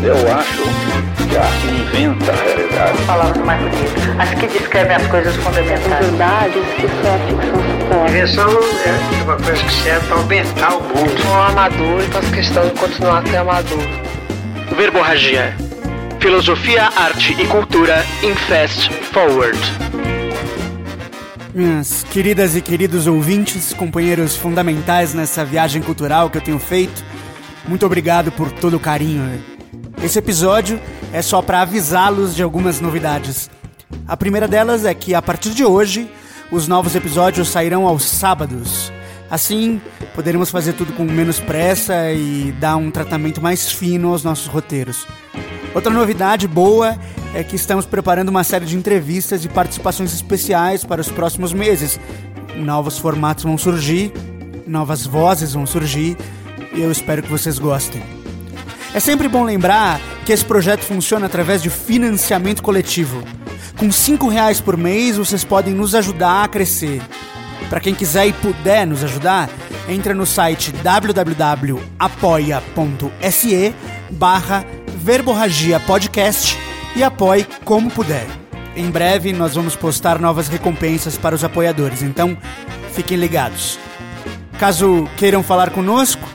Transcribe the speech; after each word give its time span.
Eu 0.00 0.14
acho 0.32 0.62
que 1.28 1.36
a 1.36 1.42
arte 1.42 1.66
inventa 1.66 2.30
a 2.30 2.36
realidade. 2.36 3.02
Palavras 3.04 3.44
mais 3.44 3.60
bonitas. 3.60 4.20
As 4.20 4.34
que 4.34 4.46
descrevem 4.46 4.96
as 4.96 5.06
coisas 5.08 5.34
fundamentais. 5.36 6.06
Verdades 6.06 6.64
que 6.76 6.88
só 7.02 7.14
a 7.14 7.18
ficção 7.18 7.62
supõe. 7.64 8.08
Invenção 8.08 8.50
é 8.86 9.22
uma 9.24 9.36
coisa 9.36 9.64
que 9.64 9.72
serve 9.72 10.06
para 10.06 10.16
aumentar 10.16 10.76
o 10.76 10.82
mundo. 10.82 11.22
Sou 11.22 11.34
amador 11.34 12.00
e 12.00 12.06
faço 12.12 12.30
questão 12.30 12.68
de 12.68 12.74
continuar 12.74 13.18
a 13.18 13.26
ser 13.26 13.36
amador. 13.36 13.82
Verborragia. 14.76 15.56
Filosofia, 16.20 16.90
arte 16.96 17.32
e 17.40 17.46
cultura 17.46 18.04
em 18.22 18.34
Fast 18.34 18.92
Forward. 19.12 19.58
Minhas 21.52 22.04
queridas 22.04 22.54
e 22.54 22.60
queridos 22.60 23.08
ouvintes, 23.08 23.72
companheiros 23.72 24.36
fundamentais 24.36 25.12
nessa 25.12 25.44
viagem 25.44 25.82
cultural 25.82 26.30
que 26.30 26.38
eu 26.38 26.42
tenho 26.42 26.58
feito, 26.60 27.02
muito 27.66 27.84
obrigado 27.84 28.30
por 28.30 28.52
todo 28.52 28.76
o 28.76 28.80
carinho. 28.80 29.57
Esse 30.02 30.20
episódio 30.20 30.80
é 31.12 31.20
só 31.20 31.42
para 31.42 31.60
avisá-los 31.60 32.34
de 32.34 32.42
algumas 32.42 32.80
novidades. 32.80 33.50
A 34.06 34.16
primeira 34.16 34.46
delas 34.46 34.84
é 34.84 34.94
que 34.94 35.12
a 35.12 35.20
partir 35.20 35.50
de 35.50 35.64
hoje, 35.64 36.08
os 36.52 36.68
novos 36.68 36.94
episódios 36.94 37.48
sairão 37.48 37.86
aos 37.86 38.04
sábados. 38.04 38.92
Assim, 39.28 39.80
poderemos 40.14 40.50
fazer 40.50 40.74
tudo 40.74 40.92
com 40.92 41.04
menos 41.04 41.40
pressa 41.40 42.12
e 42.12 42.54
dar 42.60 42.76
um 42.76 42.90
tratamento 42.90 43.42
mais 43.42 43.72
fino 43.72 44.12
aos 44.12 44.22
nossos 44.22 44.46
roteiros. 44.46 45.06
Outra 45.74 45.92
novidade 45.92 46.46
boa 46.46 46.96
é 47.34 47.42
que 47.42 47.56
estamos 47.56 47.84
preparando 47.84 48.28
uma 48.28 48.44
série 48.44 48.64
de 48.64 48.76
entrevistas 48.76 49.44
e 49.44 49.48
participações 49.48 50.14
especiais 50.14 50.84
para 50.84 51.00
os 51.00 51.10
próximos 51.10 51.52
meses. 51.52 52.00
Novos 52.56 52.98
formatos 52.98 53.44
vão 53.44 53.58
surgir, 53.58 54.12
novas 54.66 55.04
vozes 55.04 55.52
vão 55.52 55.66
surgir 55.66 56.16
e 56.72 56.80
eu 56.80 56.90
espero 56.90 57.22
que 57.22 57.30
vocês 57.30 57.58
gostem. 57.58 58.17
É 58.94 59.00
sempre 59.00 59.28
bom 59.28 59.44
lembrar 59.44 60.00
que 60.24 60.32
esse 60.32 60.44
projeto 60.44 60.80
funciona 60.80 61.26
através 61.26 61.62
de 61.62 61.68
financiamento 61.70 62.62
coletivo. 62.62 63.22
Com 63.76 63.92
cinco 63.92 64.28
reais 64.28 64.60
por 64.60 64.76
mês 64.76 65.16
vocês 65.16 65.44
podem 65.44 65.74
nos 65.74 65.94
ajudar 65.94 66.44
a 66.44 66.48
crescer. 66.48 67.02
Para 67.68 67.80
quem 67.80 67.94
quiser 67.94 68.26
e 68.26 68.32
puder 68.32 68.86
nos 68.86 69.04
ajudar, 69.04 69.50
entra 69.88 70.14
no 70.14 70.24
site 70.24 70.72
www.apoia.se 70.72 71.84
barra 74.10 74.64
Verborragia 74.96 75.78
Podcast 75.80 76.56
e 76.96 77.02
apoie 77.02 77.46
como 77.64 77.90
puder. 77.90 78.26
Em 78.74 78.90
breve 78.90 79.32
nós 79.32 79.54
vamos 79.54 79.76
postar 79.76 80.18
novas 80.18 80.48
recompensas 80.48 81.18
para 81.18 81.34
os 81.34 81.44
apoiadores, 81.44 82.02
então 82.02 82.36
fiquem 82.92 83.18
ligados. 83.18 83.78
Caso 84.58 85.08
queiram 85.16 85.42
falar 85.42 85.70
conosco, 85.70 86.26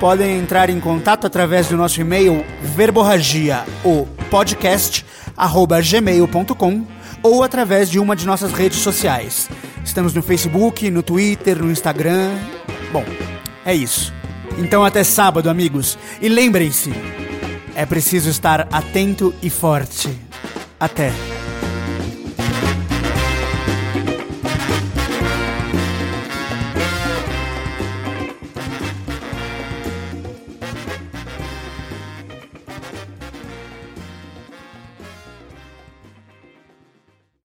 podem 0.00 0.38
entrar 0.38 0.70
em 0.70 0.78
contato 0.80 1.26
através 1.26 1.68
do 1.68 1.76
nosso 1.76 2.00
e-mail 2.00 2.44
verborragia 2.62 3.64
ou 3.82 4.06
podcast 4.30 5.04
gmail.com 5.82 6.86
ou 7.22 7.42
através 7.42 7.90
de 7.90 7.98
uma 7.98 8.14
de 8.14 8.26
nossas 8.26 8.52
redes 8.52 8.78
sociais. 8.78 9.48
Estamos 9.84 10.14
no 10.14 10.22
Facebook, 10.22 10.90
no 10.90 11.02
Twitter, 11.02 11.62
no 11.62 11.70
Instagram. 11.70 12.30
Bom, 12.92 13.04
é 13.64 13.74
isso. 13.74 14.12
Então 14.58 14.84
até 14.84 15.02
sábado, 15.04 15.50
amigos. 15.50 15.98
E 16.20 16.28
lembrem-se, 16.28 16.92
é 17.74 17.84
preciso 17.84 18.30
estar 18.30 18.68
atento 18.72 19.34
e 19.42 19.50
forte. 19.50 20.08
Até. 20.78 21.35